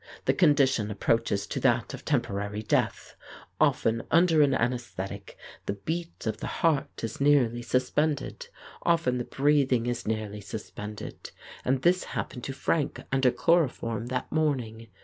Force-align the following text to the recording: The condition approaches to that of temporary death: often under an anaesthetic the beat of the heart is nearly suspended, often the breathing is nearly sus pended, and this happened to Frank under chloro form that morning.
The 0.25 0.33
condition 0.33 0.89
approaches 0.89 1.45
to 1.45 1.59
that 1.59 1.93
of 1.93 2.03
temporary 2.03 2.63
death: 2.63 3.15
often 3.59 4.01
under 4.09 4.41
an 4.41 4.55
anaesthetic 4.55 5.37
the 5.67 5.73
beat 5.73 6.25
of 6.25 6.37
the 6.37 6.47
heart 6.65 7.03
is 7.03 7.21
nearly 7.21 7.61
suspended, 7.61 8.47
often 8.81 9.19
the 9.19 9.23
breathing 9.25 9.85
is 9.85 10.07
nearly 10.07 10.41
sus 10.41 10.71
pended, 10.71 11.29
and 11.63 11.83
this 11.83 12.05
happened 12.17 12.43
to 12.45 12.51
Frank 12.53 13.03
under 13.11 13.29
chloro 13.29 13.69
form 13.69 14.07
that 14.07 14.31
morning. 14.31 14.87